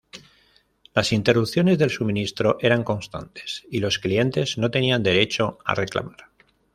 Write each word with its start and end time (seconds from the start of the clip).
Las 0.95 1.13
interrupciones 1.13 1.77
del 1.77 1.91
suministro 1.91 2.57
eran 2.59 2.83
constantes 2.83 3.67
y 3.69 3.81
los 3.81 3.99
clientes 3.99 4.57
no 4.57 4.71
tenían 4.71 5.03
derecho 5.03 5.59
a 5.63 5.75
reclamar. 5.75 6.31